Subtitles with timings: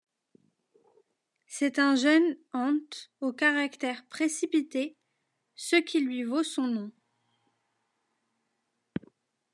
[1.45, 2.79] C'est un jeune Ent
[3.19, 4.97] au caractère précipité,
[5.53, 6.91] ce qui lui vaut son nom.